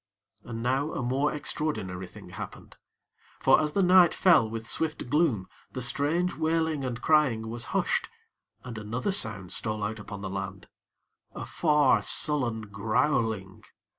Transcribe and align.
And 0.43 0.63
now 0.63 0.93
a 0.93 1.03
more 1.03 1.31
extraordinary 1.31 2.07
thing 2.07 2.31
happened; 2.31 2.75
for, 3.39 3.61
as 3.61 3.73
the 3.73 3.83
night 3.83 4.15
fell 4.15 4.49
with 4.49 4.65
swift 4.65 5.11
gloom, 5.11 5.47
the 5.73 5.81
strange 5.83 6.33
wailing 6.33 6.83
and 6.83 6.99
crying 6.99 7.49
was 7.49 7.65
hushed, 7.65 8.09
and 8.63 8.79
another 8.79 9.11
sound 9.11 9.51
stole 9.51 9.83
out 9.83 9.99
upon 9.99 10.21
the 10.21 10.27
land 10.31 10.67
a 11.35 11.45
far, 11.45 12.01
sullen 12.01 12.61
growling. 12.63 13.63